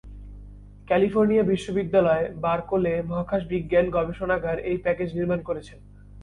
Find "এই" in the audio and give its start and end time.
4.69-4.77